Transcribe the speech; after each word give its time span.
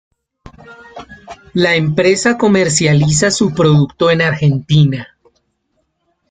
La 1.53 1.75
Empresa 1.75 2.35
comercializa 2.35 3.29
su 3.29 3.53
producto 3.53 4.09
en 4.09 4.23
Argentina. 4.23 5.15